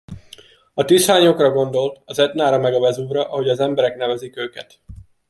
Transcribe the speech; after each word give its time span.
A 0.73 0.85
tűzhányókra 0.85 1.51
gondolt, 1.51 2.01
az 2.05 2.19
Etnára 2.19 2.57
meg 2.57 2.73
a 2.73 2.79
Vezúvra, 2.79 3.23
ahogy 3.29 3.49
az 3.49 3.59
emberek 3.59 3.95
nevezik 3.97 4.37
őket. 4.37 4.79